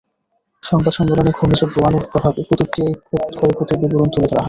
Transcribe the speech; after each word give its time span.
সংবাদ 0.63 0.93
সম্মেলনে 0.97 1.31
ঘূর্ণিঝড় 1.37 1.71
রোয়ানুর 1.73 2.05
প্রভাবে 2.11 2.39
কুতুবদিয়ায় 2.47 2.95
ক্ষয়ক্ষতির 3.31 3.77
বিবরণ 3.81 4.09
তুলে 4.13 4.27
ধরা 4.27 4.31
হয়। 4.31 4.39